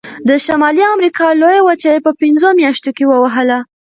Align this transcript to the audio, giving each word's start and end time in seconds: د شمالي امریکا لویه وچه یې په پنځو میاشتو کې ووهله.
د 0.27 0.29
شمالي 0.45 0.83
امریکا 0.95 1.25
لویه 1.41 1.61
وچه 1.67 1.89
یې 1.93 2.03
په 2.05 2.11
پنځو 2.21 2.49
میاشتو 2.59 2.89
کې 2.97 3.05
ووهله. 3.07 3.59